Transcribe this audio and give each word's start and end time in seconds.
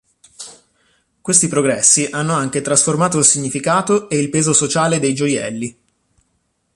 Questi 1.21 1.47
progressi 1.47 2.07
hanno 2.09 2.33
anche 2.33 2.61
trasformato 2.61 3.19
il 3.19 3.23
significato 3.25 4.09
e 4.09 4.17
il 4.17 4.31
peso 4.31 4.51
sociale 4.51 4.97
dei 4.99 5.13
gioielli. 5.13 5.77